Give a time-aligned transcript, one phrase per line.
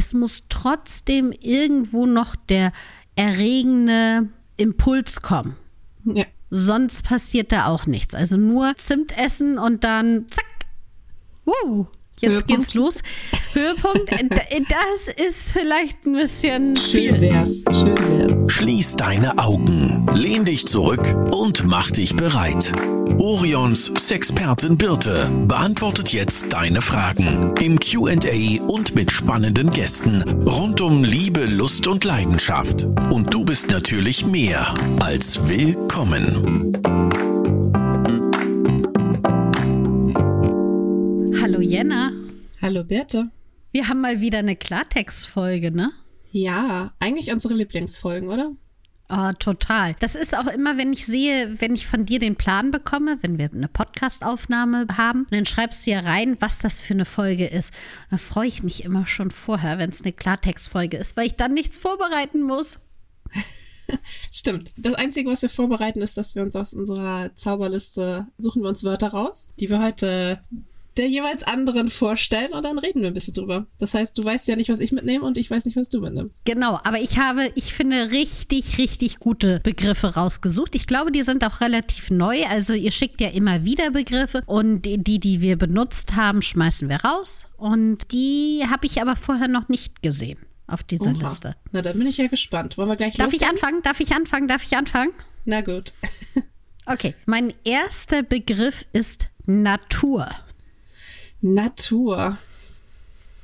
[0.00, 2.72] es muss trotzdem irgendwo noch der
[3.16, 5.56] erregende Impuls kommen.
[6.04, 6.24] Ja.
[6.48, 8.14] Sonst passiert da auch nichts.
[8.14, 10.44] Also nur Zimt essen und dann zack.
[11.44, 11.84] Uh,
[12.18, 12.48] jetzt Höhepunkt.
[12.48, 13.02] geht's los.
[13.52, 14.10] Höhepunkt,
[14.70, 17.20] das ist vielleicht ein bisschen Schön viel.
[17.20, 17.62] wär's.
[17.70, 18.52] Schön wär's.
[18.54, 22.72] Schließ deine Augen, lehn dich zurück und mach dich bereit.
[23.20, 31.04] Orions Sexpertin Birte beantwortet jetzt deine Fragen im QA und mit spannenden Gästen rund um
[31.04, 32.84] Liebe, Lust und Leidenschaft.
[33.10, 36.72] Und du bist natürlich mehr als willkommen.
[41.42, 42.12] Hallo Jenna.
[42.62, 43.28] Hallo Bertha.
[43.70, 45.90] Wir haben mal wieder eine Klartext-Folge, ne?
[46.32, 48.52] Ja, eigentlich unsere Lieblingsfolgen, oder?
[49.12, 49.96] Oh, total.
[49.98, 53.38] Das ist auch immer, wenn ich sehe, wenn ich von dir den Plan bekomme, wenn
[53.38, 57.74] wir eine Podcast-Aufnahme haben, dann schreibst du ja rein, was das für eine Folge ist.
[58.12, 61.54] Da freue ich mich immer schon vorher, wenn es eine Klartext-Folge ist, weil ich dann
[61.54, 62.78] nichts vorbereiten muss.
[64.32, 64.70] Stimmt.
[64.76, 68.84] Das Einzige, was wir vorbereiten, ist, dass wir uns aus unserer Zauberliste suchen wir uns
[68.84, 70.40] Wörter raus, die wir heute
[70.96, 73.66] der jeweils anderen vorstellen und dann reden wir ein bisschen drüber.
[73.78, 76.00] Das heißt, du weißt ja nicht, was ich mitnehme und ich weiß nicht, was du
[76.00, 76.44] mitnimmst.
[76.44, 80.74] Genau, aber ich habe, ich finde, richtig, richtig gute Begriffe rausgesucht.
[80.74, 82.44] Ich glaube, die sind auch relativ neu.
[82.44, 87.04] Also ihr schickt ja immer wieder Begriffe und die, die, wir benutzt haben, schmeißen wir
[87.04, 87.46] raus.
[87.56, 91.20] Und die habe ich aber vorher noch nicht gesehen auf dieser Oha.
[91.20, 91.56] Liste.
[91.72, 92.78] Na, dann bin ich ja gespannt.
[92.78, 93.82] Wollen wir gleich Darf ich anfangen?
[93.82, 94.48] Darf ich anfangen?
[94.48, 95.12] Darf ich anfangen?
[95.44, 95.92] Na gut.
[96.86, 100.28] Okay, mein erster Begriff ist Natur.
[101.40, 102.38] Natur.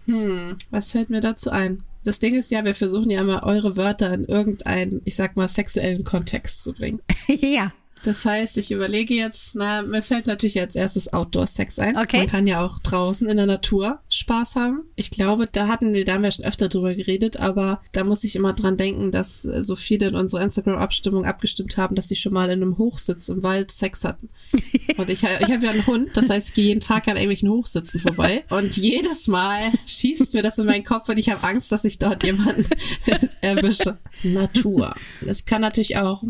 [0.06, 1.82] Hm, was fällt mir dazu ein?
[2.04, 5.48] Das Ding ist ja, wir versuchen ja immer eure Wörter in irgendeinen, ich sag mal,
[5.48, 7.00] sexuellen Kontext zu bringen.
[7.26, 7.72] ja,
[8.06, 11.96] Das heißt, ich überlege jetzt, na, mir fällt natürlich als erstes Outdoor-Sex ein.
[11.96, 12.18] Okay.
[12.18, 14.84] Man kann ja auch draußen in der Natur Spaß haben.
[14.94, 18.22] Ich glaube, da hatten wir, da haben wir schon öfter drüber geredet, aber da muss
[18.22, 22.14] ich immer dran denken, dass äh, so viele in unserer Instagram-Abstimmung abgestimmt haben, dass sie
[22.14, 24.28] schon mal in einem Hochsitz im Wald Sex hatten.
[24.96, 27.50] Und ich, ich habe ja einen Hund, das heißt, ich gehe jeden Tag an irgendwelchen
[27.50, 28.44] Hochsitzen vorbei.
[28.50, 31.98] Und jedes Mal schießt mir das in meinen Kopf und ich habe Angst, dass ich
[31.98, 32.66] dort jemanden
[33.40, 33.98] erwische.
[34.22, 34.94] Natur.
[35.26, 36.22] Es kann natürlich auch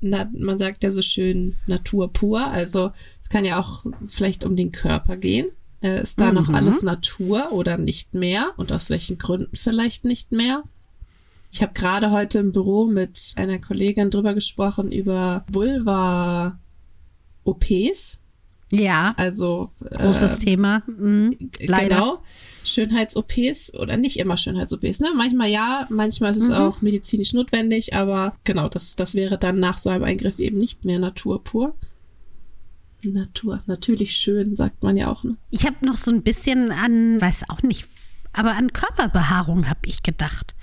[0.00, 4.56] na, man sagt ja so schön Natur pur, also es kann ja auch vielleicht um
[4.56, 5.48] den Körper gehen.
[5.82, 6.54] Äh, ist da noch Mhm.
[6.54, 8.52] alles Natur oder nicht mehr?
[8.56, 10.62] Und aus welchen Gründen vielleicht nicht mehr?
[11.52, 16.58] Ich habe gerade heute im Büro mit einer Kollegin drüber gesprochen über Vulva-OPs.
[18.72, 20.82] Ja, Also großes äh, Thema.
[20.86, 21.36] Mhm.
[21.60, 21.88] Leider.
[21.96, 22.22] Genau.
[22.62, 25.08] Schönheits-OPs oder nicht immer Schönheits-OPs, ne?
[25.16, 26.54] Manchmal ja, manchmal ist es Mhm.
[26.54, 30.84] auch medizinisch notwendig, aber genau, das, das wäre dann nach so einem Eingriff eben nicht
[30.84, 31.74] mehr Natur pur.
[33.02, 35.36] Natur, natürlich schön, sagt man ja auch, ne?
[35.50, 37.88] Ich habe noch so ein bisschen an, weiß auch nicht,
[38.32, 40.54] aber an Körperbehaarung habe ich gedacht.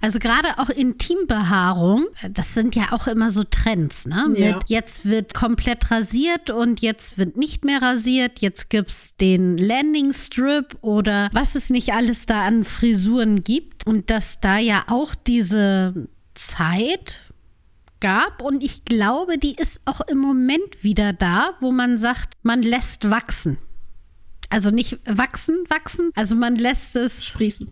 [0.00, 4.32] Also gerade auch Intimbehaarung, das sind ja auch immer so Trends, ne?
[4.34, 4.56] Ja.
[4.56, 10.12] Mit jetzt wird komplett rasiert und jetzt wird nicht mehr rasiert, jetzt gibt's den Landing
[10.12, 15.14] Strip oder was es nicht alles da an Frisuren gibt und dass da ja auch
[15.14, 17.22] diese Zeit
[18.00, 22.62] gab und ich glaube, die ist auch im Moment wieder da, wo man sagt, man
[22.62, 23.58] lässt wachsen.
[24.50, 27.70] Also nicht wachsen, wachsen, also man lässt es Sprießen.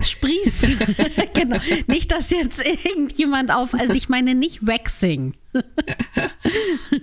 [0.00, 0.78] sprießen.
[1.34, 1.58] genau.
[1.86, 5.34] Nicht, dass jetzt irgendjemand auf, also ich meine nicht waxing.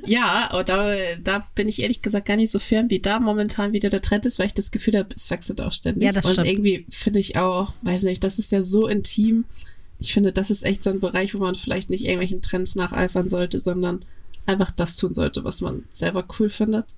[0.06, 0.94] Ja, und da,
[1.24, 4.26] da bin ich ehrlich gesagt gar nicht so fern, wie da momentan wieder der Trend
[4.26, 6.04] ist, weil ich das Gefühl habe, es wechselt auch ständig.
[6.04, 6.48] Ja, das und stimmt.
[6.48, 9.46] irgendwie finde ich auch, weiß nicht, das ist ja so intim.
[10.00, 13.30] Ich finde, das ist echt so ein Bereich, wo man vielleicht nicht irgendwelchen Trends nacheifern
[13.30, 14.04] sollte, sondern
[14.46, 16.96] einfach das tun sollte, was man selber cool findet.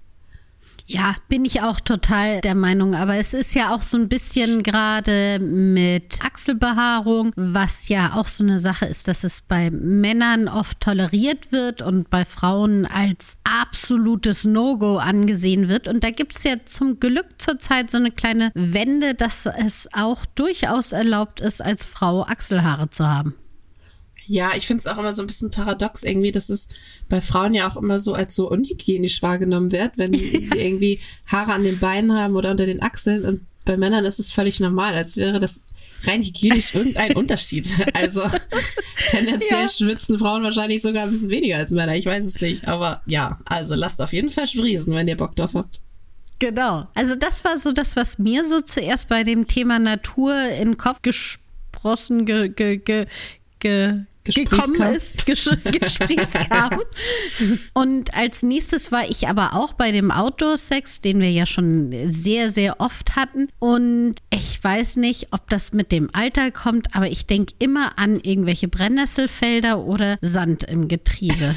[0.85, 2.93] Ja, bin ich auch total der Meinung.
[2.95, 8.43] Aber es ist ja auch so ein bisschen gerade mit Achselbehaarung, was ja auch so
[8.43, 14.43] eine Sache ist, dass es bei Männern oft toleriert wird und bei Frauen als absolutes
[14.43, 15.87] No-Go angesehen wird.
[15.87, 20.91] Und da gibt's ja zum Glück zurzeit so eine kleine Wende, dass es auch durchaus
[20.91, 23.35] erlaubt ist, als Frau Achselhaare zu haben.
[24.25, 26.67] Ja, ich finde es auch immer so ein bisschen paradox irgendwie, dass es
[27.09, 31.53] bei Frauen ja auch immer so als so unhygienisch wahrgenommen wird, wenn sie irgendwie Haare
[31.53, 34.93] an den Beinen haben oder unter den Achseln und bei Männern ist es völlig normal,
[34.93, 35.63] als wäre das
[36.03, 37.67] rein hygienisch irgendein Unterschied.
[37.93, 38.23] Also
[39.07, 39.67] tendenziell Ja.
[39.69, 43.39] schwitzen Frauen wahrscheinlich sogar ein bisschen weniger als Männer, ich weiß es nicht, aber ja,
[43.45, 45.79] also lasst auf jeden Fall sprießen, wenn ihr Bock drauf habt.
[46.39, 46.87] Genau.
[46.93, 50.77] Also das war so das, was mir so zuerst bei dem Thema Natur in den
[50.77, 53.05] Kopf gesprossen, ge, ge, ge,
[53.59, 53.93] ge,
[54.23, 56.79] gekommen ist, ges gesprießt kam.
[57.73, 62.49] Und als nächstes war ich aber auch bei dem Outdoor-Sex, den wir ja schon sehr,
[62.49, 63.49] sehr oft hatten.
[63.59, 68.19] Und ich weiß nicht, ob das mit dem Alter kommt, aber ich denke immer an
[68.19, 71.55] irgendwelche Brennnesselfelder oder Sand im Getriebe.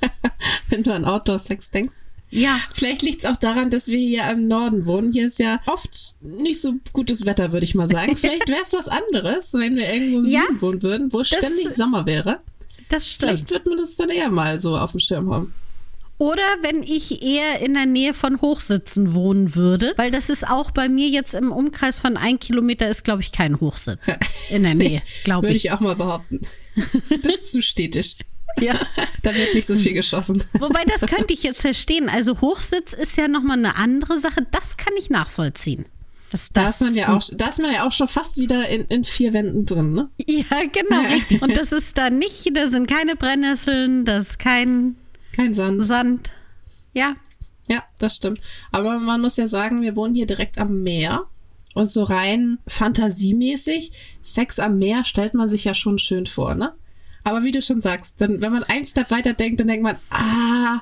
[0.68, 1.96] Wenn du an Outdoor-Sex denkst.
[2.32, 2.58] Ja.
[2.72, 5.12] Vielleicht liegt es auch daran, dass wir hier im Norden wohnen.
[5.12, 8.16] Hier ist ja oft nicht so gutes Wetter, würde ich mal sagen.
[8.16, 11.70] Vielleicht wäre es was anderes, wenn wir irgendwo im Ja, Süden wohnen würden, wo ständig
[11.76, 12.40] Sommer wäre.
[12.88, 13.30] Das stimmt.
[13.30, 15.54] Vielleicht wird man das dann eher mal so auf dem Schirm haben.
[16.18, 20.70] Oder wenn ich eher in der Nähe von Hochsitzen wohnen würde, weil das ist auch
[20.70, 24.06] bei mir jetzt im Umkreis von ein Kilometer ist, glaube ich, kein Hochsitz
[24.50, 25.64] in der Nähe, glaube Würde ich.
[25.66, 26.40] ich auch mal behaupten.
[26.76, 28.14] Das ist ein bisschen zu städtisch.
[28.60, 28.78] Ja.
[29.22, 30.42] Da wird nicht so viel geschossen.
[30.58, 32.08] Wobei, das könnte ich jetzt verstehen.
[32.08, 34.46] Also Hochsitz ist ja nochmal eine andere Sache.
[34.50, 35.86] Das kann ich nachvollziehen.
[36.30, 38.84] Das, Da ist man ja auch, da ist man ja auch schon fast wieder in,
[38.86, 40.08] in vier Wänden drin, ne?
[40.26, 41.02] Ja, genau.
[41.12, 41.42] richtig.
[41.42, 44.96] Und das ist da nicht, da sind keine Brennnesseln, das ist kein
[45.34, 45.84] Kein Sand.
[45.84, 46.30] Sand.
[46.94, 47.14] Ja,
[47.68, 48.40] Ja, das stimmt.
[48.70, 51.26] Aber man muss ja sagen, wir wohnen hier direkt am Meer.
[51.74, 56.72] Und so rein fantasiemäßig, Sex am Meer stellt man sich ja schon schön vor, ne?
[57.24, 59.96] Aber wie du schon sagst, dann, wenn man ein Step weiter denkt, dann denkt man,
[60.10, 60.80] ah,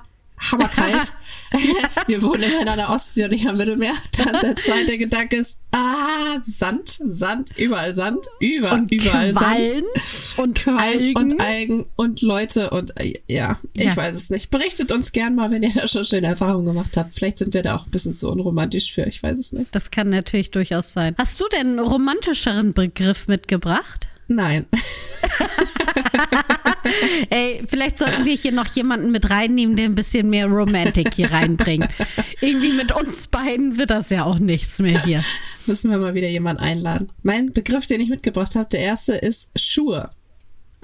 [0.51, 1.13] hammerkalt.
[2.07, 3.93] wir wohnen immer in einer Ostsee und nicht am Mittelmeer.
[4.17, 9.45] Dann der zweite Gedanke ist, ah, Sand, Sand, überall Sand, über, und überall Sand.
[9.45, 9.85] Quallen
[10.39, 11.17] und Qualm Algen.
[11.17, 13.97] und Algen und Leute und äh, ja, ich Ja.
[13.97, 14.51] weiß es nicht.
[14.51, 17.15] Berichtet uns gern mal, wenn ihr da schon schöne Erfahrungen gemacht habt.
[17.15, 19.75] Vielleicht sind wir da auch ein bisschen zu unromantisch für, ich weiß es nicht.
[19.75, 21.17] Das kann natürlich durchaus sein.
[21.19, 24.07] Hast du denn einen romantischeren Begriff mitgebracht?
[24.31, 24.67] Nein.
[27.31, 31.32] Ey, vielleicht sollten wir hier noch jemanden mit reinnehmen, der ein bisschen mehr Romantik hier
[31.32, 31.88] reinbringt.
[32.41, 35.25] Irgendwie mit uns beiden wird das ja auch nichts mehr hier.
[35.67, 37.11] Müssen wir mal wieder jemanden einladen.
[37.25, 40.11] Mein Begriff, den ich mitgebracht habe, der erste ist Schuhe.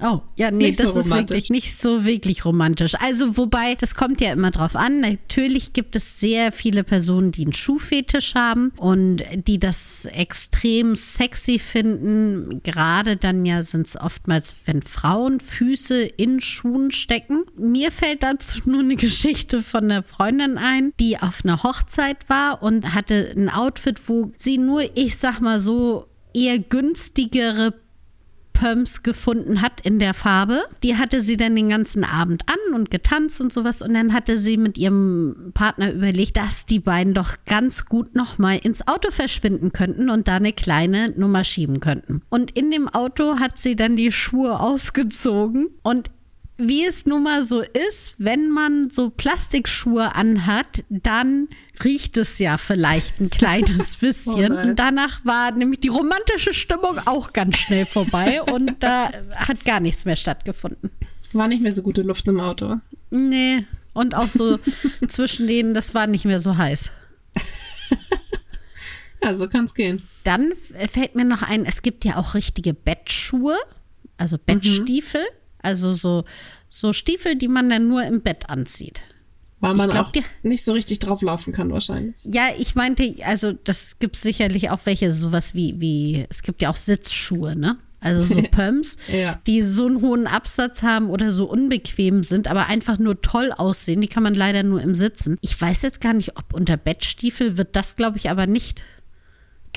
[0.01, 1.37] Oh, ja, nee, Nicht so das ist romantisch.
[1.37, 2.95] wirklich nicht so wirklich romantisch.
[3.01, 5.01] Also, wobei, das kommt ja immer drauf an.
[5.01, 11.59] Natürlich gibt es sehr viele Personen, die einen Schuhfetisch haben und die das extrem sexy
[11.59, 12.61] finden.
[12.63, 17.45] Gerade dann ja sind es oftmals, wenn Frauen Füße in Schuhen stecken.
[17.57, 22.63] Mir fällt dazu nur eine Geschichte von einer Freundin ein, die auf einer Hochzeit war
[22.63, 27.73] und hatte ein Outfit, wo sie nur, ich sag mal so, eher günstigere
[28.59, 30.63] Pumps gefunden hat in der Farbe.
[30.83, 33.83] Die hatte sie dann den ganzen Abend an und getanzt und sowas.
[33.83, 38.59] Und dann hatte sie mit ihrem Partner überlegt, dass die beiden doch ganz gut nochmal
[38.59, 42.23] ins Auto verschwinden könnten und da eine kleine Nummer schieben könnten.
[42.31, 46.11] Und in dem Auto hat sie dann die Schuhe ausgezogen und
[46.59, 51.49] wie es nun mal so ist, wenn man so Plastikschuhe anhat, dann
[51.85, 54.53] riecht es ja vielleicht ein kleines bisschen.
[54.53, 54.71] nein.
[54.71, 59.81] und danach war nämlich die romantische Stimmung auch ganz schnell vorbei und da hat gar
[59.81, 60.91] nichts mehr stattgefunden.
[61.33, 62.77] War nicht mehr so gute Luft im Auto.
[63.11, 63.67] Nee.
[63.93, 64.59] Und auch so
[65.09, 66.91] zwischen denen, das war nicht mehr so heiß.
[69.23, 70.03] Ja, so kann's gehen.
[70.25, 70.53] Dann
[70.93, 73.57] fällt mir noch ein, es gibt ja auch richtige Bettschuhe,
[74.19, 75.23] also Bettstiefel.
[75.67, 76.25] Also so,
[76.69, 79.03] so Stiefel, die man dann nur im Bett anzieht.
[79.61, 82.15] Weil man glaub, auch die- nicht so richtig drauf laufen kann wahrscheinlich.
[82.25, 86.71] Ja, ich meinte, also das gibt sicherlich auch welche, sowas wie, wie, es gibt ja
[86.71, 87.79] auch Sitzschuhe, ne?
[87.99, 89.41] Also so Pumps, Ja.
[89.47, 94.03] die so einen hohen Absatz haben oder so unbequem sind, aber einfach nur toll aussehen.
[94.03, 95.39] Die kann man leider nur im Sitzen.
[95.41, 98.85] Ich weiß jetzt gar nicht, ob unter Bettstiefel wird das, glaube ich, aber nicht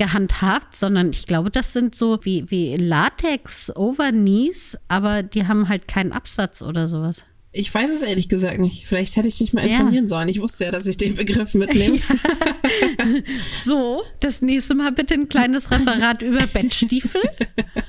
[0.00, 5.86] gehandhabt, sondern ich glaube, das sind so wie, wie Latex Overknees, aber die haben halt
[5.88, 7.24] keinen Absatz oder sowas.
[7.52, 8.86] Ich weiß es ehrlich gesagt nicht.
[8.86, 9.72] Vielleicht hätte ich mich mal Ja.
[9.72, 10.28] informieren sollen.
[10.28, 11.98] Ich wusste ja, dass ich den Begriff mitnehme.
[13.64, 17.20] So, das nächste Mal bitte ein kleines Referat über Bettstiefel.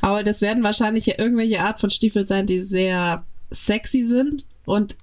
[0.01, 4.95] Aber das werden wahrscheinlich ja irgendwelche Art von Stiefel sein, die sehr sexy sind und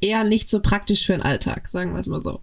[0.00, 2.40] eher nicht so praktisch für den Alltag, sagen wir es mal so.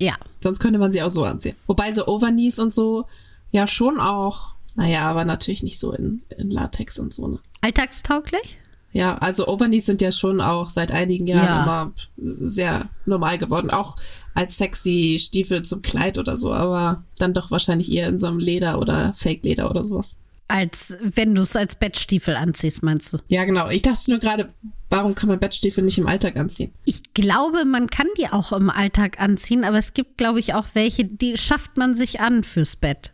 [0.00, 1.56] Ja, Sonst könnte man sie auch so anziehen.
[1.66, 3.06] Wobei so Overknees und so
[3.50, 7.28] ja schon auch, naja, aber natürlich nicht so in, in Latex und so.
[7.28, 7.38] Ne?
[7.60, 8.58] alltagstauglich?
[8.92, 11.62] Ja, also Overknees sind ja schon auch seit einigen Jahren Ja.
[11.62, 13.70] immer sehr normal geworden.
[13.70, 13.96] Auch
[14.34, 18.38] als sexy Stiefel zum Kleid oder so, aber dann doch wahrscheinlich eher in so einem
[18.38, 20.16] Leder oder Fake-Leder oder sowas.
[20.50, 23.18] Als wenn du es als Bettstiefel anziehst, meinst du?
[23.28, 23.68] Ja, genau.
[23.68, 24.48] Ich dachte nur gerade,
[24.88, 26.72] warum kann man Bettstiefel nicht im Alltag anziehen?
[26.86, 30.64] Ich glaube, man kann die auch im Alltag anziehen, aber es gibt, glaube ich, auch
[30.72, 33.12] welche, die schafft man sich an fürs Bett.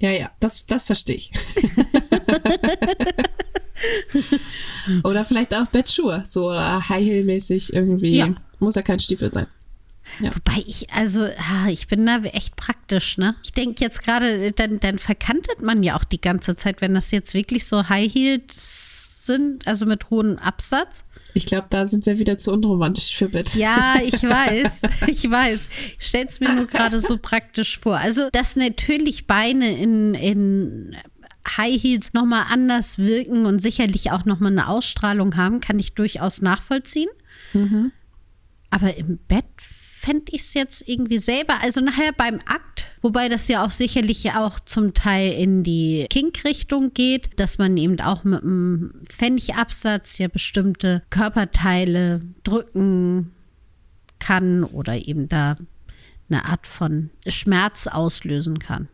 [0.00, 1.30] Ja, ja, das, das verstehe ich.
[5.04, 8.16] Oder vielleicht auch Bettschuhe, so äh, High-Heel-mäßig irgendwie.
[8.16, 8.34] Ja.
[8.58, 9.46] Muss ja kein Stiefel sein.
[10.20, 11.28] Wobei ich, also,
[11.68, 13.36] ich bin da echt praktisch, ne?
[13.44, 17.10] Ich denke jetzt gerade, dann, dann verkantet man ja auch die ganze Zeit, wenn das
[17.10, 21.04] jetzt wirklich so High Heels sind, also mit hohem Absatz.
[21.38, 23.54] Ich glaube, da sind wir wieder zu unromantisch für Bett.
[23.54, 25.68] Ja, ich weiß, ich weiß.
[25.98, 27.96] Ich stell's mir nur gerade so praktisch vor.
[27.96, 30.96] Also, dass natürlich Beine in, in
[31.56, 36.42] High Heels nochmal anders wirken und sicherlich auch nochmal eine Ausstrahlung haben, kann ich durchaus
[36.42, 37.08] nachvollziehen.
[37.52, 37.92] Mhm.
[38.70, 39.44] Aber im Bett
[39.98, 44.30] fände ich es jetzt irgendwie selber, also nachher beim Akt, wobei das ja auch sicherlich
[44.32, 50.28] auch zum Teil in die Kink-Richtung geht, dass man eben auch mit einem Pfennigabsatz ja
[50.28, 53.32] bestimmte Körperteile drücken
[54.20, 55.56] kann oder eben da
[56.30, 58.88] eine Art von Schmerz auslösen kann.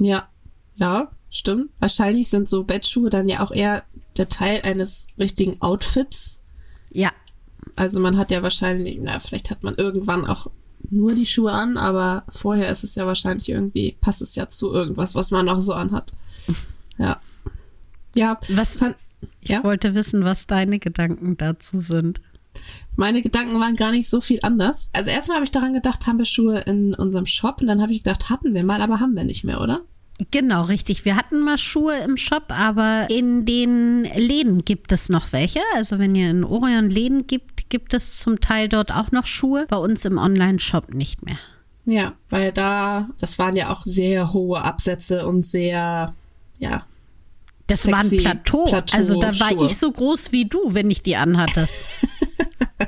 [0.00, 0.28] Ja,
[0.74, 1.70] ja, stimmt.
[1.78, 3.84] Wahrscheinlich sind so Bettschuhe dann ja auch eher
[4.18, 6.40] der Teil eines richtigen Outfits.
[6.90, 7.10] Ja,
[7.76, 10.48] Also man hat ja wahrscheinlich, na, vielleicht hat man irgendwann auch
[10.90, 14.72] nur die Schuhe an, aber vorher ist es ja wahrscheinlich irgendwie, passt es ja zu
[14.72, 16.12] irgendwas, was man noch so anhat.
[16.98, 17.20] Ja.
[18.14, 18.96] Ja, Was- fand,
[19.40, 22.20] ich ja, wollte wissen, was deine Gedanken dazu sind.
[22.96, 24.90] meine Gedanken waren gar nicht so viel anders.
[24.92, 27.92] Also erstmal habe ich daran gedacht, haben wir Schuhe in unserem Shop und dann habe
[27.92, 29.80] ich gedacht, hatten wir mal, aber haben wir nicht mehr, oder?
[30.30, 31.04] Genau, richtig.
[31.06, 35.60] Wir hatten mal Schuhe im Shop, aber in den Läden gibt es noch welche.
[35.74, 39.66] Also wenn ihr in Orion Läden gibt, gibt es zum Teil dort auch noch Schuhe.
[39.68, 41.38] Bei uns im Online-Shop nicht mehr.
[41.86, 46.14] Ja, weil da, das waren ja auch sehr hohe Absätze und sehr,
[46.58, 46.84] ja,
[47.66, 48.66] Das war ein Plateau.
[48.66, 49.66] Plateau- also da war Schuhe.
[49.66, 51.66] ich so groß wie du, wenn ich die anhatte.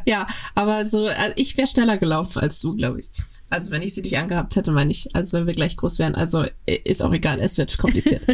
[0.07, 0.27] Ja,
[0.57, 3.09] aber so, äh, ich wäre schneller gelaufen als du, glaube ich.
[3.55, 6.17] Also wenn ich sie nicht angehabt hätte, meine ich, also wenn wir gleich groß wären,
[6.17, 8.27] also äh, ist auch egal, es wird kompliziert.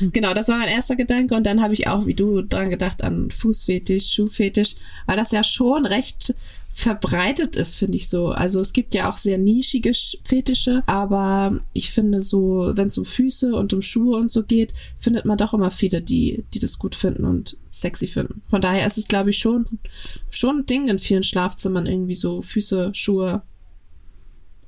[0.00, 1.36] genau, das war mein erster Gedanke.
[1.36, 4.74] Und dann habe ich auch, wie du, dran gedacht an Fußfetisch, Schuhfetisch,
[5.06, 6.34] weil das ja schon recht
[6.72, 8.28] verbreitet ist, finde ich so.
[8.28, 12.96] Also es gibt ja auch sehr nischige Sch- Fetische, aber ich finde so, wenn es
[12.96, 16.58] um Füße und um Schuhe und so geht, findet man doch immer viele, die, die
[16.60, 18.42] das gut finden und sexy finden.
[18.48, 19.66] Von daher ist es, glaube ich, schon,
[20.30, 23.42] schon ein Ding in vielen Schlafzimmern irgendwie so Füße, Schuhe.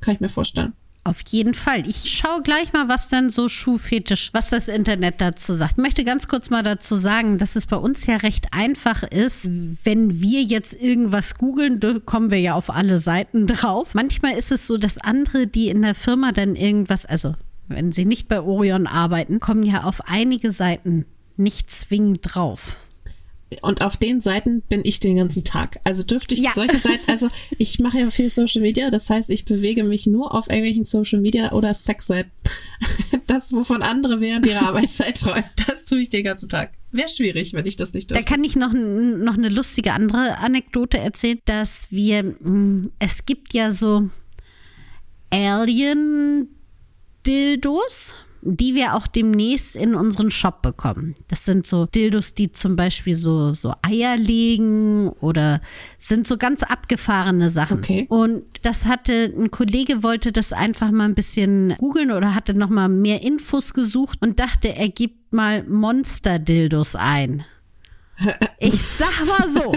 [0.00, 0.72] Kann ich mir vorstellen.
[1.04, 1.84] Auf jeden Fall.
[1.88, 5.72] Ich schaue gleich mal, was denn so Schuhfetisch, was das Internet dazu sagt.
[5.72, 9.50] Ich möchte ganz kurz mal dazu sagen, dass es bei uns ja recht einfach ist.
[9.82, 13.94] Wenn wir jetzt irgendwas googeln, kommen wir ja auf alle Seiten drauf.
[13.94, 17.34] Manchmal ist es so, dass andere, die in der Firma dann irgendwas, also
[17.66, 21.06] wenn sie nicht bei Orion arbeiten, kommen ja auf einige Seiten
[21.36, 22.76] nicht zwingend drauf.
[23.60, 25.80] Und auf den Seiten bin ich den ganzen Tag.
[25.84, 26.52] Also dürfte ich Ja.
[26.54, 27.28] solche Seiten, also
[27.58, 31.20] ich mache ja viel Social Media, das heißt, ich bewege mich nur auf irgendwelchen Social
[31.20, 32.30] Media oder Sexseiten.
[33.26, 36.72] Das, wovon andere während ihrer Arbeitszeit träumen, das tue ich den ganzen Tag.
[36.90, 38.30] Wäre schwierig, wenn ich das nicht Da dürfte.
[38.32, 43.70] kann ich noch, noch eine lustige andere Anekdote erzählen, dass wir, mh, es gibt ja
[43.70, 44.10] so
[45.30, 51.14] Alien-Dildos, die wir auch demnächst in unseren Shop bekommen.
[51.28, 55.60] Das sind so Dildos, die zum Beispiel so, so Eier legen oder
[55.98, 57.78] sind so ganz abgefahrene Sachen.
[57.78, 58.06] Okay.
[58.08, 62.68] Und das hatte, ein Kollege wollte das einfach mal ein bisschen googeln oder hatte noch
[62.68, 67.44] mal mehr Infos gesucht und dachte, er gibt mal Monster-Dildos ein.
[68.58, 69.74] Ich sag mal so,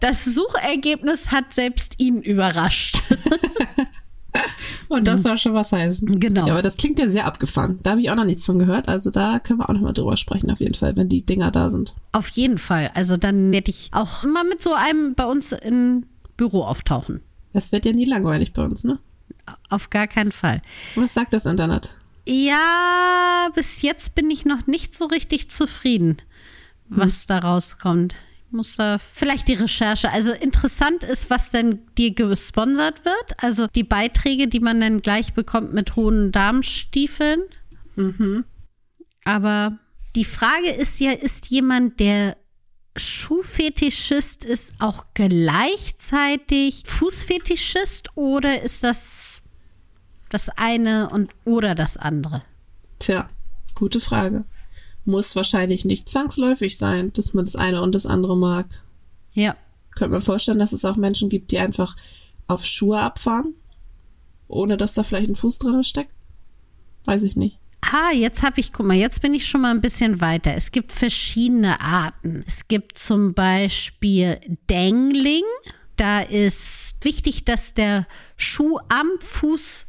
[0.00, 3.00] das Suchergebnis hat selbst ihn überrascht.
[4.88, 6.18] Und das soll schon was heißen.
[6.18, 6.46] Genau.
[6.46, 7.78] Ja, aber das klingt ja sehr abgefahren.
[7.82, 8.88] Da habe ich auch noch nichts von gehört.
[8.88, 11.50] Also da können wir auch noch mal drüber sprechen, auf jeden Fall, wenn die Dinger
[11.50, 11.94] da sind.
[12.12, 12.90] Auf jeden Fall.
[12.94, 17.20] Also dann werde ich auch mal mit so einem bei uns im Büro auftauchen.
[17.52, 18.98] Das wird ja nie langweilig bei uns, ne?
[19.68, 20.62] Auf gar keinen Fall.
[20.94, 21.94] Was sagt das Internet?
[22.26, 26.18] Ja, bis jetzt bin ich noch nicht so richtig zufrieden,
[26.88, 28.14] was da rauskommt.
[28.50, 30.10] Muss da vielleicht die Recherche.
[30.10, 33.42] Also interessant ist, was denn dir gesponsert wird.
[33.42, 37.42] Also die Beiträge, die man dann gleich bekommt mit hohen Darmstiefeln.
[39.24, 39.78] Aber
[40.16, 42.36] die Frage ist ja, ist jemand, der
[42.96, 49.42] Schuhfetischist ist, auch gleichzeitig Fußfetischist oder ist das
[50.30, 52.42] das eine und oder das andere?
[52.98, 53.30] Tja,
[53.74, 54.44] gute Frage.
[55.08, 58.66] Muss wahrscheinlich nicht zwangsläufig sein, dass man das eine und das andere mag.
[59.32, 59.56] Ja.
[59.96, 61.96] Könnte mir vorstellen, dass es auch Menschen gibt, die einfach
[62.46, 63.54] auf Schuhe abfahren,
[64.48, 66.12] ohne dass da vielleicht ein Fuß drin steckt.
[67.06, 67.58] Weiß ich nicht.
[67.80, 70.54] Ah, jetzt habe ich, guck mal, jetzt bin ich schon mal ein bisschen weiter.
[70.54, 72.44] Es gibt verschiedene Arten.
[72.46, 75.44] Es gibt zum Beispiel Dangling.
[75.96, 79.86] Da ist wichtig, dass der Schuh am Fuß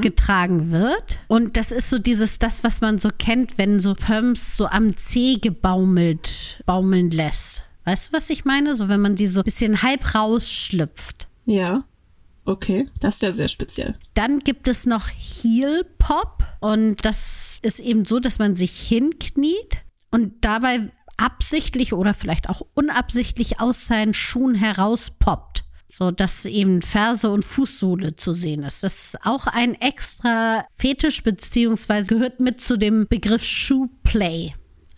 [0.00, 1.18] getragen wird.
[1.28, 4.96] Und das ist so dieses, das, was man so kennt, wenn so Pumps so am
[4.96, 7.64] Zeh gebaumelt, baumeln lässt.
[7.84, 8.74] Weißt du, was ich meine?
[8.74, 11.28] So, wenn man die so ein bisschen halb rausschlüpft.
[11.46, 11.84] Ja.
[12.44, 12.88] Okay.
[13.00, 13.94] Das ist ja sehr speziell.
[14.14, 19.84] Dann gibt es noch Heel Pop und das ist eben so, dass man sich hinkniet
[20.10, 25.64] und dabei absichtlich oder vielleicht auch unabsichtlich aus seinen Schuhen herauspoppt.
[25.90, 28.82] So dass eben Ferse und Fußsohle zu sehen ist.
[28.82, 34.52] Das ist auch ein extra Fetisch, beziehungsweise gehört mit zu dem Begriff Shoeplay.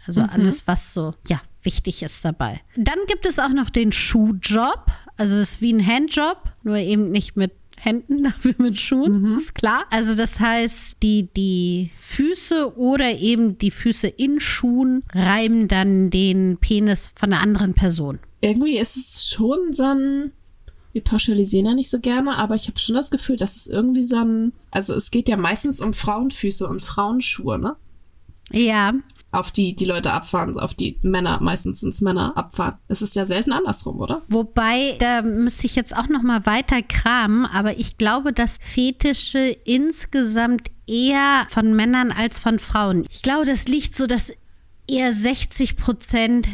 [0.06, 0.28] Also mhm.
[0.30, 2.60] alles, was so, ja, wichtig ist dabei.
[2.76, 4.86] Dann gibt es auch noch den Schuhjob.
[5.16, 9.36] Also das ist wie ein Handjob, nur eben nicht mit Händen, dafür mit Schuhen, mhm.
[9.36, 9.84] ist klar.
[9.90, 16.58] Also das heißt, die, die Füße oder eben die Füße in Schuhen reiben dann den
[16.60, 18.18] Penis von einer anderen Person.
[18.42, 20.32] Irgendwie ist es schon so ein,
[20.92, 24.04] wir pauschalisieren ja nicht so gerne, aber ich habe schon das Gefühl, dass es irgendwie
[24.04, 27.76] so ein, also es geht ja meistens um Frauenfüße und Frauenschuhe, ne?
[28.52, 28.94] Ja,
[29.32, 32.74] auf die die Leute abfahren, auf die Männer, meistens ins Männer abfahren.
[32.88, 34.22] Es ist ja selten andersrum, oder?
[34.28, 39.56] Wobei, da müsste ich jetzt auch noch mal weiter kramen, aber ich glaube, dass Fetische
[39.64, 43.06] insgesamt eher von Männern als von Frauen.
[43.10, 44.32] Ich glaube, das liegt so, dass
[44.88, 46.48] eher 60 Prozent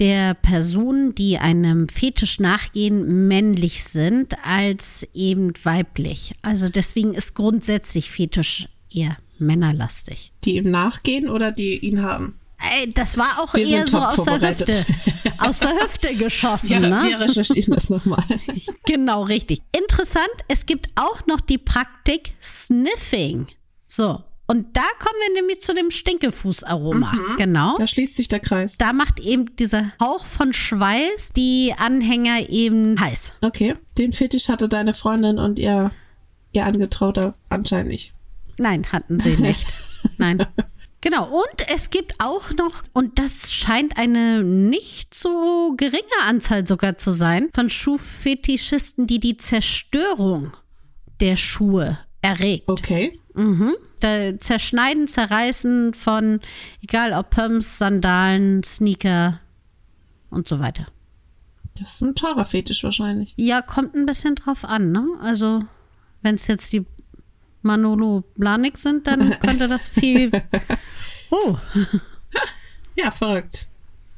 [0.00, 6.32] der Personen, die einem Fetisch nachgehen, männlich sind als eben weiblich.
[6.42, 10.32] Also deswegen ist grundsätzlich Fetisch eher männerlastig.
[10.44, 12.40] Die ihm nachgehen oder die ihn haben?
[12.58, 14.84] Ey, das war auch wir eher so aus der Hüfte.
[15.38, 16.70] Aus der Hüfte geschossen.
[16.70, 17.02] Ja, ne?
[17.08, 18.22] Wir recherchieren das nochmal.
[18.84, 19.62] genau, richtig.
[19.74, 23.46] Interessant, es gibt auch noch die Praktik Sniffing.
[23.86, 24.22] So.
[24.50, 27.12] Und da kommen wir nämlich zu dem Stinkefußaroma.
[27.12, 27.36] Mhm.
[27.36, 27.78] Genau.
[27.78, 28.78] Da schließt sich der Kreis.
[28.78, 33.30] Da macht eben dieser Hauch von Schweiß die Anhänger eben heiß.
[33.42, 33.76] Okay.
[33.96, 35.92] Den Fetisch hatte deine Freundin und ihr,
[36.50, 38.12] ihr Angetrauter anscheinend nicht.
[38.58, 39.68] Nein, hatten sie nicht.
[40.18, 40.44] Nein.
[41.00, 46.96] Genau, und es gibt auch noch, und das scheint eine nicht so geringe Anzahl sogar
[46.96, 50.56] zu sein, von Schuhfetischisten, die die Zerstörung
[51.20, 52.68] der Schuhe erregt.
[52.68, 53.19] Okay.
[53.34, 53.74] Mhm.
[54.00, 56.40] Da Zerschneiden, Zerreißen von,
[56.82, 59.40] egal ob Pumps, Sandalen, Sneaker
[60.30, 60.86] und so weiter.
[61.78, 63.32] Das ist ein teurer Fetisch wahrscheinlich.
[63.36, 65.06] Ja, kommt ein bisschen drauf an, ne?
[65.22, 65.62] Also,
[66.22, 66.84] wenn es jetzt die
[67.62, 70.30] Manolo Blanik sind, dann könnte das viel.
[71.32, 71.56] Oh.
[72.96, 73.68] Ja, verrückt.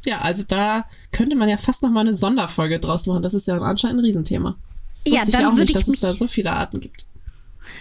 [0.07, 3.21] Ja, also da könnte man ja fast noch mal eine Sonderfolge draus machen.
[3.21, 4.57] Das ist ja anscheinend ein Riesenthema.
[5.07, 7.05] Wusste ja, dann ich auch nicht, dass es da so viele Arten gibt.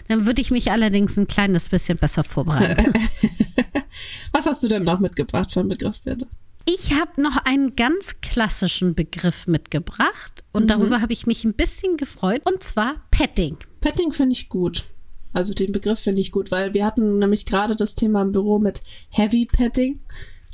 [0.08, 2.93] Dann würde ich mich allerdings ein kleines bisschen besser vorbereiten.
[4.32, 6.27] Was hast du denn noch mitgebracht von Begriffswerte?
[6.65, 10.67] Ich habe noch einen ganz klassischen Begriff mitgebracht und mhm.
[10.67, 13.58] darüber habe ich mich ein bisschen gefreut und zwar Petting.
[13.82, 14.86] Petting finde ich gut.
[15.34, 18.60] Also den Begriff finde ich gut, weil wir hatten nämlich gerade das Thema im Büro
[18.60, 19.99] mit Heavy Petting.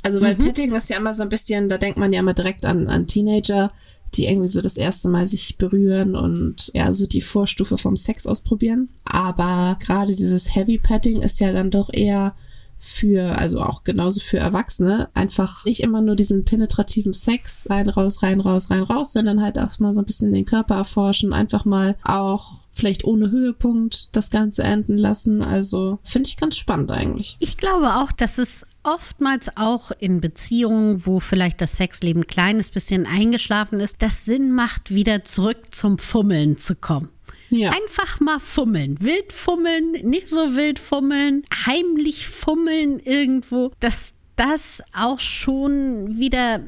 [0.02, 0.44] Also weil mhm.
[0.44, 3.06] Petting ist ja immer so ein bisschen, da denkt man ja immer direkt an, an
[3.06, 3.72] Teenager,
[4.14, 8.26] die irgendwie so das erste Mal sich berühren und ja, so die Vorstufe vom Sex
[8.26, 8.88] ausprobieren.
[9.04, 12.34] Aber gerade dieses Heavy Petting ist ja dann doch eher
[12.78, 18.22] für, also auch genauso für Erwachsene, einfach nicht immer nur diesen penetrativen Sex rein, raus,
[18.22, 21.64] rein, raus, rein, raus, sondern halt auch mal so ein bisschen den Körper erforschen, einfach
[21.64, 25.42] mal auch vielleicht ohne Höhepunkt das Ganze enden lassen.
[25.42, 27.36] Also finde ich ganz spannend eigentlich.
[27.40, 33.06] Ich glaube auch, dass es oftmals auch in Beziehungen, wo vielleicht das Sexleben kleines bisschen
[33.06, 37.10] eingeschlafen ist, das Sinn macht, wieder zurück zum Fummeln zu kommen.
[37.50, 37.70] Ja.
[37.70, 39.00] Einfach mal fummeln.
[39.00, 43.72] Wild fummeln, nicht so wild fummeln, heimlich fummeln irgendwo.
[43.80, 46.60] Dass das auch schon wieder,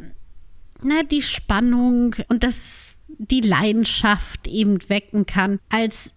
[0.82, 6.14] na, die Spannung und das, die Leidenschaft eben wecken kann, als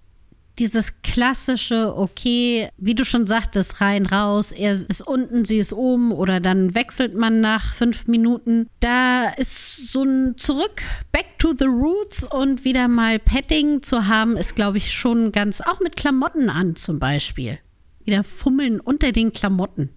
[0.60, 6.12] dieses klassische, okay, wie du schon sagtest, rein, raus, er ist unten, sie ist oben
[6.12, 8.68] oder dann wechselt man nach fünf Minuten.
[8.80, 14.38] Da ist so ein Zurück, back to the roots und wieder mal Petting zu haben,
[14.38, 17.60] ist, glaube ich, schon ganz, auch mit Klamotten an zum Beispiel.
[18.04, 19.90] Wieder fummeln unter den Klamotten.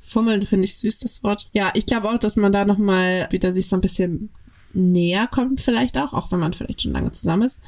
[0.00, 1.48] Fummeln finde ich süß, das Wort.
[1.52, 4.30] Ja, ich glaube auch, dass man da nochmal wieder sich so ein bisschen
[4.74, 7.60] näher kommt, vielleicht auch, auch wenn man vielleicht schon lange zusammen ist.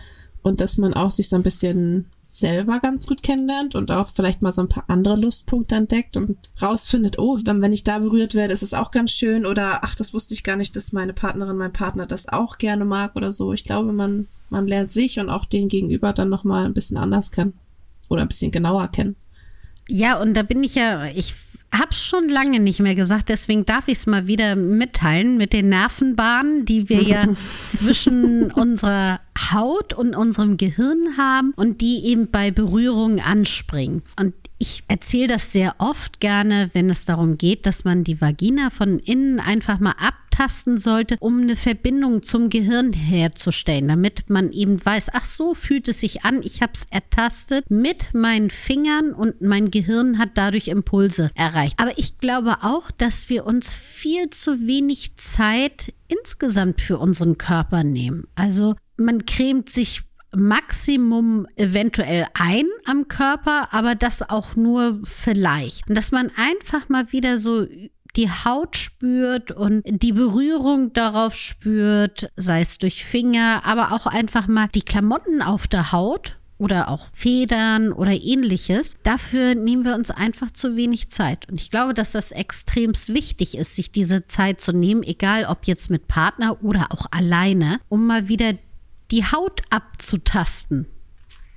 [0.42, 4.42] Und dass man auch sich so ein bisschen selber ganz gut kennenlernt und auch vielleicht
[4.42, 8.52] mal so ein paar andere Lustpunkte entdeckt und rausfindet, oh, wenn ich da berührt werde,
[8.52, 11.56] ist es auch ganz schön oder ach, das wusste ich gar nicht, dass meine Partnerin,
[11.56, 13.52] mein Partner das auch gerne mag oder so.
[13.52, 17.30] Ich glaube, man, man lernt sich und auch den Gegenüber dann nochmal ein bisschen anders
[17.30, 17.52] kennen
[18.08, 19.14] oder ein bisschen genauer kennen.
[19.88, 21.34] Ja, und da bin ich ja, ich
[21.78, 25.68] hab's schon lange nicht mehr gesagt, deswegen darf ich es mal wieder mitteilen mit den
[25.68, 27.28] Nervenbahnen, die wir ja
[27.68, 29.20] zwischen unserer
[29.52, 34.02] Haut und unserem Gehirn haben und die eben bei Berührungen anspringen.
[34.18, 38.70] Und ich erzähle das sehr oft gerne, wenn es darum geht, dass man die Vagina
[38.70, 44.52] von innen einfach mal ab abtasten sollte, um eine Verbindung zum Gehirn herzustellen, damit man
[44.52, 49.12] eben weiß, ach so fühlt es sich an, ich habe es ertastet mit meinen Fingern
[49.12, 51.78] und mein Gehirn hat dadurch Impulse erreicht.
[51.78, 57.84] Aber ich glaube auch, dass wir uns viel zu wenig Zeit insgesamt für unseren Körper
[57.84, 58.26] nehmen.
[58.34, 60.02] Also man cremt sich
[60.36, 65.88] Maximum eventuell ein am Körper, aber das auch nur vielleicht.
[65.88, 67.66] Und dass man einfach mal wieder so
[68.16, 74.46] die Haut spürt und die Berührung darauf spürt, sei es durch Finger, aber auch einfach
[74.46, 78.96] mal die Klamotten auf der Haut oder auch Federn oder ähnliches.
[79.02, 81.48] Dafür nehmen wir uns einfach zu wenig Zeit.
[81.50, 85.66] Und ich glaube, dass das extremst wichtig ist, sich diese Zeit zu nehmen, egal ob
[85.66, 88.54] jetzt mit Partner oder auch alleine, um mal wieder
[89.14, 90.86] die Haut abzutasten.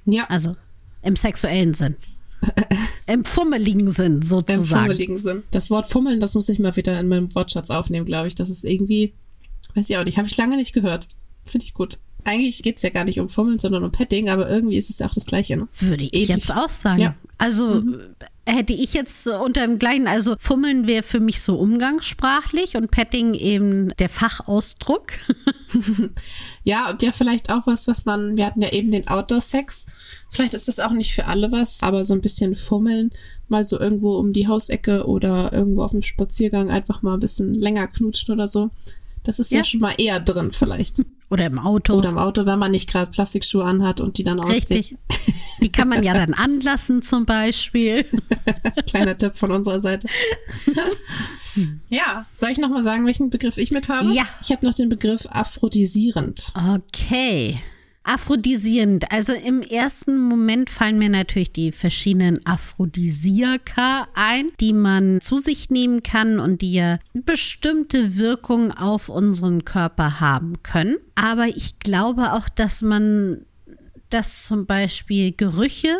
[0.05, 0.25] Ja.
[0.29, 0.55] Also
[1.01, 1.95] im sexuellen Sinn.
[3.07, 4.61] Im fummeligen Sinn sozusagen.
[4.61, 5.43] Im fummeligen Sinn.
[5.49, 8.35] Das Wort fummeln, das muss ich mal wieder in meinem Wortschatz aufnehmen, glaube ich.
[8.35, 9.13] Das ist irgendwie,
[9.73, 11.07] weiß ich auch nicht, habe ich lange nicht gehört.
[11.45, 11.97] Finde ich gut.
[12.25, 14.99] Eigentlich geht es ja gar nicht um Fummeln, sondern um Petting, aber irgendwie ist es
[14.99, 15.57] ja auch das Gleiche.
[15.57, 15.67] Ne?
[15.79, 16.29] Würde ich Ähnlich.
[16.29, 17.01] jetzt auch sagen.
[17.01, 17.15] Ja.
[17.39, 18.01] Also mhm
[18.47, 23.33] hätte ich jetzt unter dem gleichen, also Fummeln wäre für mich so umgangssprachlich und Petting
[23.33, 25.11] eben der Fachausdruck.
[26.63, 29.85] ja, und ja, vielleicht auch was, was man, wir hatten ja eben den Outdoor-Sex.
[30.29, 33.11] Vielleicht ist das auch nicht für alle was, aber so ein bisschen Fummeln,
[33.49, 37.53] mal so irgendwo um die Hausecke oder irgendwo auf dem Spaziergang einfach mal ein bisschen
[37.53, 38.71] länger knutschen oder so.
[39.27, 41.01] Das ist ja, ja schon mal eher drin vielleicht.
[41.29, 41.95] Oder im Auto.
[41.95, 44.71] Oder im Auto, wenn man nicht gerade Plastikschuhe anhat und die dann aussieht.
[44.71, 44.97] Richtig.
[45.61, 48.05] Die kann man ja dann anlassen zum Beispiel.
[48.87, 50.07] Kleiner Tipp von unserer Seite.
[51.89, 54.13] ja, soll ich nochmal sagen, welchen Begriff ich mit habe?
[54.13, 54.23] Ja.
[54.41, 56.53] Ich habe noch den Begriff aphrodisierend.
[56.55, 57.59] Okay.
[58.07, 59.11] Aphrodisierend.
[59.11, 65.69] Also im ersten Moment fallen mir natürlich die verschiedenen Aphrodisiaka ein, die man zu sich
[65.69, 70.95] nehmen kann und die ja bestimmte Wirkung auf unseren Körper haben können.
[71.15, 73.45] Aber ich glaube auch, dass man
[74.09, 75.97] dass zum Beispiel Gerüche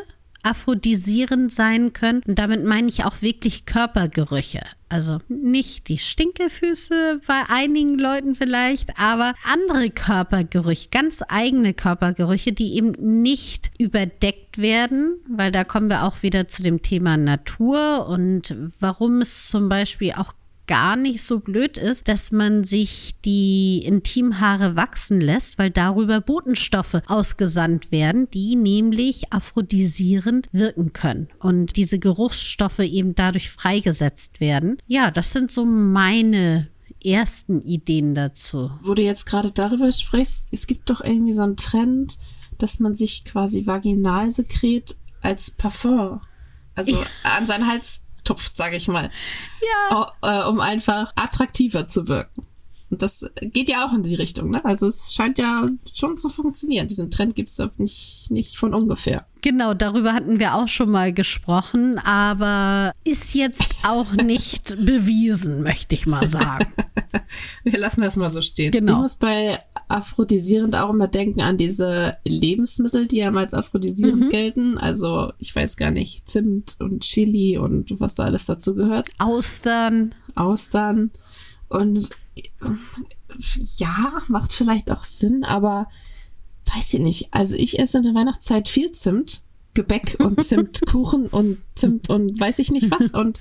[0.48, 2.22] aphrodisierend sein können.
[2.26, 4.62] Und damit meine ich auch wirklich Körpergerüche.
[4.90, 12.76] Also nicht die Stinkefüße bei einigen Leuten vielleicht, aber andere Körpergerüche, ganz eigene Körpergerüche, die
[12.76, 18.56] eben nicht überdeckt werden, weil da kommen wir auch wieder zu dem Thema Natur und
[18.80, 20.34] warum es zum Beispiel auch
[20.68, 27.02] gar nicht so blöd ist, dass man sich die Intimhaare wachsen lässt, weil darüber Botenstoffe
[27.08, 34.78] ausgesandt werden, die nämlich aphrodisierend wirken können und diese Geruchsstoffe eben dadurch freigesetzt werden.
[34.88, 36.68] Ja, das sind so meine
[37.04, 38.72] ersten Ideen dazu.
[38.84, 42.18] Wo du jetzt gerade darüber sprichst, es gibt doch irgendwie so einen Trend,
[42.58, 46.22] dass man sich quasi Vaginalsekret als Parfum,
[46.76, 47.08] also ja.
[47.24, 49.10] an seinen Hals tupft, sage ich mal.
[49.90, 50.12] Ja.
[50.22, 52.46] Äh, um einfach attraktiver zu wirken.
[52.90, 54.64] Und das geht ja auch in die Richtung, ne?
[54.64, 56.88] Also es scheint ja schon zu funktionieren.
[56.88, 59.26] Diesen Trend gibt es nicht, nicht von ungefähr.
[59.42, 65.96] Genau, darüber hatten wir auch schon mal gesprochen, aber ist jetzt auch nicht bewiesen, möchte
[65.96, 66.72] ich mal sagen.
[67.64, 68.72] wir lassen das mal so stehen.
[68.72, 68.94] Genau.
[68.94, 74.26] Ich muss bei aphrodisierend auch immer denken an diese Lebensmittel, die ja mal als aphrodisierend
[74.26, 74.30] mhm.
[74.30, 74.78] gelten.
[74.78, 79.10] Also ich weiß gar nicht, Zimt und Chili und was da alles dazu gehört.
[79.18, 80.14] Austern.
[80.36, 81.12] Austern.
[81.70, 82.10] Und
[83.78, 85.88] ja, macht vielleicht auch Sinn, aber
[86.76, 87.28] weiß ich nicht.
[87.32, 89.42] Also ich esse in der Weihnachtszeit viel Zimt,
[89.74, 93.12] Gebäck und Zimtkuchen und Zimt und weiß ich nicht was.
[93.12, 93.40] Und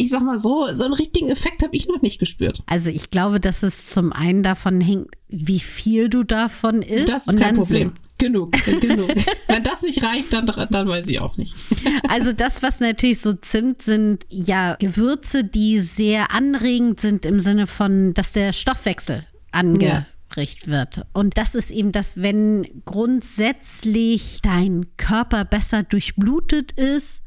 [0.00, 2.62] ich sag mal so, so einen richtigen Effekt habe ich noch nicht gespürt.
[2.66, 7.08] Also ich glaube, dass es zum einen davon hängt, wie viel du davon isst.
[7.08, 7.92] Das ist kein Problem.
[8.18, 9.10] Genug, genug.
[9.46, 11.54] Wenn das nicht reicht, dann, dann weiß ich auch nicht.
[12.08, 17.66] Also das, was natürlich so Zimt sind, ja, Gewürze, die sehr anregend sind im Sinne
[17.66, 21.06] von, dass der Stoffwechsel ange ja wird.
[21.12, 27.22] Und das ist eben das, wenn grundsätzlich dein Körper besser durchblutet ist,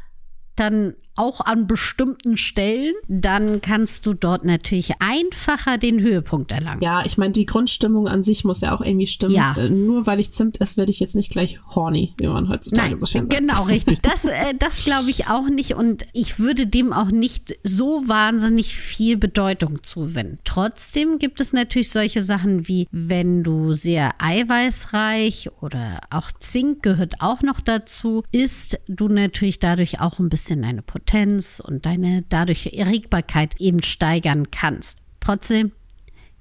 [0.56, 6.82] dann auch an bestimmten Stellen, dann kannst du dort natürlich einfacher den Höhepunkt erlangen.
[6.82, 9.36] Ja, ich meine, die Grundstimmung an sich muss ja auch irgendwie stimmen.
[9.36, 9.56] Ja.
[9.56, 12.90] Äh, nur weil ich Zimt esse, werde ich jetzt nicht gleich horny, wie man heutzutage
[12.90, 13.40] Nein, so schön sagt.
[13.40, 14.00] Genau, richtig.
[14.14, 18.76] Das, äh, das glaube ich auch nicht und ich würde dem auch nicht so wahnsinnig
[18.76, 20.40] viel Bedeutung zuwenden.
[20.44, 27.22] Trotzdem gibt es natürlich solche Sachen wie, wenn du sehr eiweißreich oder auch Zink gehört
[27.22, 32.24] auch noch dazu, isst du natürlich dadurch auch ein bisschen deine Potenz Potenz und deine
[32.30, 35.00] dadurch Erregbarkeit eben steigern kannst.
[35.20, 35.72] Trotzdem,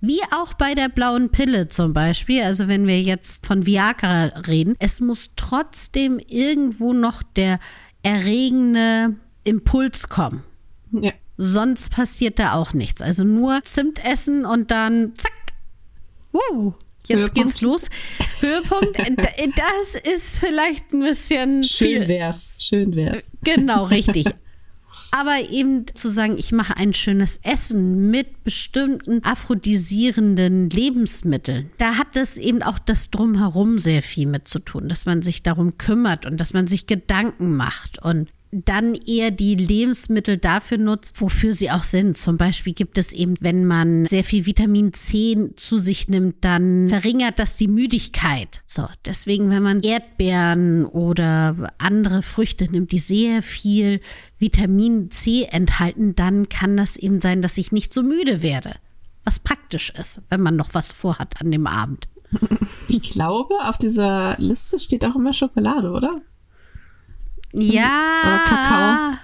[0.00, 4.74] wie auch bei der blauen Pille zum Beispiel, also wenn wir jetzt von Viagra reden,
[4.78, 7.58] es muss trotzdem irgendwo noch der
[8.02, 10.42] erregende Impuls kommen.
[10.92, 11.12] Ja.
[11.36, 13.02] Sonst passiert da auch nichts.
[13.02, 15.32] Also nur Zimt essen und dann zack.
[16.32, 16.72] Uh,
[17.06, 17.34] jetzt Höhepunkt.
[17.34, 17.86] geht's los.
[18.40, 18.98] Höhepunkt,
[19.56, 22.08] das ist vielleicht ein bisschen Schön viel.
[22.08, 22.52] wär's.
[22.58, 23.32] Schön wär's.
[23.44, 24.26] Genau, richtig.
[25.14, 32.16] Aber eben zu sagen, ich mache ein schönes Essen mit bestimmten aphrodisierenden Lebensmitteln, da hat
[32.16, 36.24] das eben auch das Drumherum sehr viel mit zu tun, dass man sich darum kümmert
[36.24, 38.02] und dass man sich Gedanken macht.
[38.02, 42.18] Und dann eher die Lebensmittel dafür nutzt, wofür sie auch sind.
[42.18, 46.90] Zum Beispiel gibt es eben, wenn man sehr viel Vitamin C zu sich nimmt, dann
[46.90, 48.60] verringert das die Müdigkeit.
[48.66, 54.00] So, deswegen, wenn man Erdbeeren oder andere Früchte nimmt, die sehr viel
[54.38, 58.72] Vitamin C enthalten, dann kann das eben sein, dass ich nicht so müde werde.
[59.24, 62.08] Was praktisch ist, wenn man noch was vorhat an dem Abend.
[62.88, 66.20] Ich glaube, auf dieser Liste steht auch immer Schokolade, oder?
[67.52, 68.22] Ja.
[68.24, 69.18] Oder Kakao.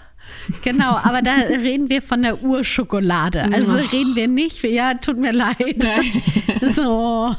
[0.62, 3.44] Genau, aber da reden wir von der Urschokolade.
[3.52, 5.56] Also reden wir nicht, ja, tut mir leid.
[6.70, 7.36] So,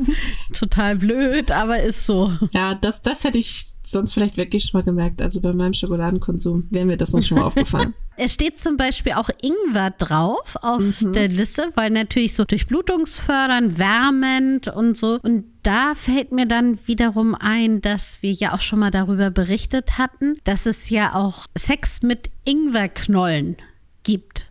[0.52, 2.32] total blöd, aber ist so.
[2.52, 5.22] Ja, das, das hätte ich sonst vielleicht wirklich schon mal gemerkt.
[5.22, 7.94] Also bei meinem Schokoladenkonsum wäre mir das noch schon mal aufgefallen.
[8.20, 14.66] Es steht zum Beispiel auch Ingwer drauf auf der Liste, weil natürlich so durchblutungsfördernd, wärmend
[14.66, 15.20] und so.
[15.22, 19.98] Und da fällt mir dann wiederum ein, dass wir ja auch schon mal darüber berichtet
[19.98, 23.56] hatten, dass es ja auch Sex mit Ingwerknollen
[24.02, 24.50] gibt.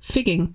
[0.00, 0.54] Figging.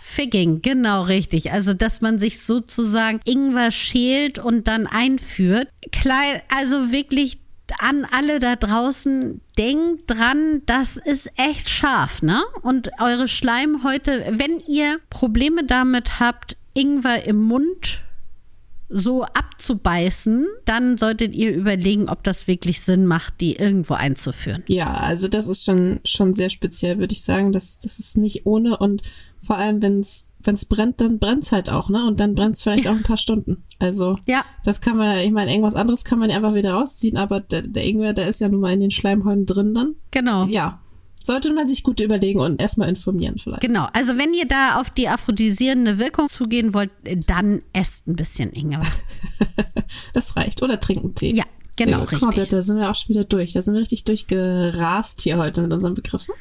[0.00, 1.52] Figging, genau richtig.
[1.52, 5.68] Also, dass man sich sozusagen Ingwer schält und dann einführt.
[5.92, 7.40] Klein, also wirklich
[7.78, 12.42] an alle da draußen, denkt dran, das ist echt scharf, ne?
[12.62, 18.00] Und eure Schleimhäute, wenn ihr Probleme damit habt, Ingwer im Mund
[18.90, 24.62] so abzubeißen, dann solltet ihr überlegen, ob das wirklich Sinn macht, die irgendwo einzuführen.
[24.66, 27.52] Ja, also das ist schon, schon sehr speziell, würde ich sagen.
[27.52, 29.02] Das, das ist nicht ohne und
[29.40, 32.06] vor allem, wenn es wenn es brennt, dann brennt's halt auch, ne?
[32.06, 33.64] Und dann brennt's vielleicht auch ein paar Stunden.
[33.80, 34.42] Also Ja.
[34.64, 37.62] das kann man, ich meine, irgendwas anderes kann man ja einfach wieder rausziehen, aber der,
[37.62, 39.96] der Ingwer, der ist ja nun mal in den Schleimhäuten drin dann.
[40.12, 40.46] Genau.
[40.46, 40.80] Ja,
[41.22, 43.60] sollte man sich gut überlegen und erstmal informieren vielleicht.
[43.60, 46.90] Genau, also wenn ihr da auf die aphrodisierende Wirkung zugehen wollt,
[47.26, 48.80] dann esst ein bisschen Ingwer.
[50.12, 50.62] Das reicht.
[50.62, 51.34] Oder trinken Tee.
[51.34, 51.44] Ja,
[51.76, 52.48] genau, richtig.
[52.48, 53.54] da sind wir auch schon wieder durch.
[53.54, 56.34] Da sind wir richtig durchgerast hier heute mit unseren Begriffen.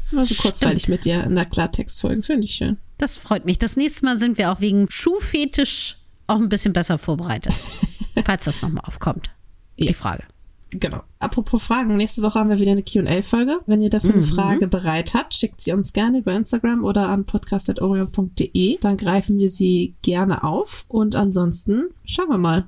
[0.00, 2.22] Das war so kurzweilig mit dir in der Klartextfolge.
[2.22, 2.78] Finde ich schön.
[2.96, 3.58] Das freut mich.
[3.58, 7.52] Das nächste Mal sind wir auch wegen Schuhfetisch auch ein bisschen besser vorbereitet.
[8.24, 9.30] falls das nochmal aufkommt.
[9.76, 9.88] Ja.
[9.88, 10.24] Die Frage.
[10.70, 11.00] Genau.
[11.18, 13.60] Apropos Fragen, nächste Woche haben wir wieder eine Q&A-Folge.
[13.66, 17.24] Wenn ihr dafür eine Frage bereit habt, schickt sie uns gerne über Instagram oder an
[17.24, 18.78] podcast.orion.de.
[18.80, 20.84] Dann greifen wir sie gerne auf.
[20.88, 22.66] Und ansonsten schauen wir mal,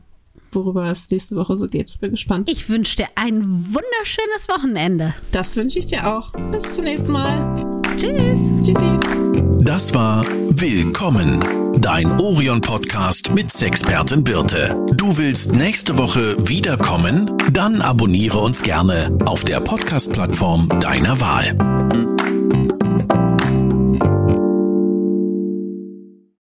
[0.50, 1.98] worüber es nächste Woche so geht.
[2.00, 2.50] Bin gespannt.
[2.50, 5.14] Ich wünsche dir ein wunderschönes Wochenende.
[5.30, 6.32] Das wünsche ich dir auch.
[6.50, 7.82] Bis zum nächsten Mal.
[7.96, 8.38] Tschüss.
[8.64, 8.98] Tschüssi.
[9.64, 11.40] Das war Willkommen,
[11.82, 14.76] dein Orion-Podcast mit Sexpertin Birte.
[14.94, 17.36] Du willst nächste Woche wiederkommen?
[17.52, 22.11] Dann abonniere uns gerne auf der Podcast-Plattform deiner Wahl.